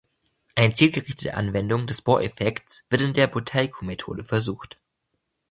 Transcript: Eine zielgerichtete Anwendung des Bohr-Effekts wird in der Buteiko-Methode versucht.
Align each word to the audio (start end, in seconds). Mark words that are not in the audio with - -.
Eine 0.55 0.73
zielgerichtete 0.73 1.35
Anwendung 1.35 1.85
des 1.85 2.01
Bohr-Effekts 2.01 2.85
wird 2.89 3.03
in 3.03 3.13
der 3.13 3.27
Buteiko-Methode 3.27 4.23
versucht. 4.23 4.79